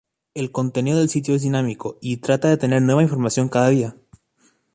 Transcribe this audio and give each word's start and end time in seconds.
El 0.33 0.51
contenido 0.51 0.97
del 0.97 1.09
sitio 1.09 1.35
es 1.35 1.43
dinámico 1.43 1.99
y 2.01 2.17
trata 2.17 2.49
de 2.49 2.57
tener 2.57 2.81
nueva 2.81 3.03
información 3.03 3.49
cada 3.49 3.67
día. 3.69 3.95